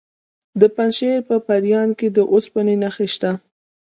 [0.59, 3.31] د پنجشیر په پریان کې د اوسپنې نښې شته.